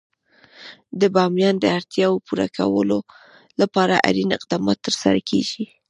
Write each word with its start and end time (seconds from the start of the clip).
د 1.01 1.03
بامیان 1.15 1.55
د 1.59 1.65
اړتیاوو 1.77 2.23
پوره 2.27 2.47
کولو 2.57 2.99
لپاره 3.61 3.95
اړین 4.09 4.29
اقدامات 4.37 4.77
ترسره 4.87 5.19
کېږي. 5.29 5.63